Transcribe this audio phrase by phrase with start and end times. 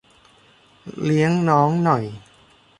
[1.03, 2.03] เลี้ยงน้องหน่อย